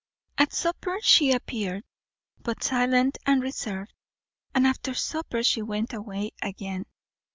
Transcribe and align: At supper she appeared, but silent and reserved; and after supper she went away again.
At 0.35 0.51
supper 0.51 0.97
she 1.03 1.31
appeared, 1.31 1.83
but 2.41 2.63
silent 2.63 3.19
and 3.23 3.43
reserved; 3.43 3.93
and 4.55 4.65
after 4.65 4.95
supper 4.95 5.43
she 5.43 5.61
went 5.61 5.93
away 5.93 6.31
again. 6.41 6.87